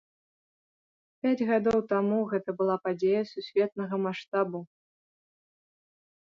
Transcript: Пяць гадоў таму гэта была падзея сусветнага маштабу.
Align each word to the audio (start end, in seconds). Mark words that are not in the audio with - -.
Пяць 1.25 1.47
гадоў 1.49 1.79
таму 1.91 2.17
гэта 2.31 2.49
была 2.61 2.77
падзея 2.87 3.21
сусветнага 3.33 3.95
маштабу. 4.07 4.59